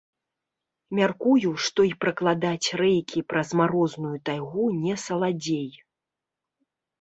Мяркую, 0.99 1.49
што 1.65 1.79
і 1.89 1.91
пракладаць 2.05 2.67
рэйкі 2.81 3.23
праз 3.35 3.51
марозную 3.61 4.15
тайгу 4.31 4.65
не 4.87 4.95
саладзей. 5.05 5.71